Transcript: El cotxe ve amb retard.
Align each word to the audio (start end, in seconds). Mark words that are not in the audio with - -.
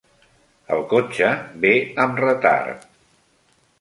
El 0.77 0.79
cotxe 0.93 1.29
ve 1.65 1.73
amb 2.05 2.23
retard. 2.25 2.89